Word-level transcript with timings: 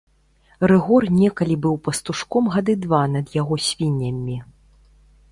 Рыгор 0.69 1.03
некалі 1.17 1.57
быў 1.65 1.75
пастушком 1.87 2.49
гады 2.55 2.73
два 2.85 3.01
над 3.17 3.25
яго 3.41 3.55
свіннямі. 3.67 4.37